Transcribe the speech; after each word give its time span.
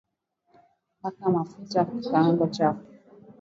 paka 1.01 1.25
mafuta 1.33 1.79
kikaango 1.89 2.47
chako 2.55 2.83